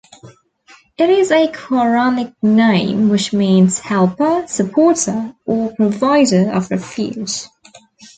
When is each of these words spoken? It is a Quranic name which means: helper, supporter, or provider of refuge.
It 0.97 1.11
is 1.11 1.29
a 1.29 1.47
Quranic 1.49 2.33
name 2.41 3.09
which 3.09 3.33
means: 3.33 3.77
helper, 3.77 4.45
supporter, 4.47 5.35
or 5.45 5.75
provider 5.75 6.49
of 6.51 6.71
refuge. 6.71 7.43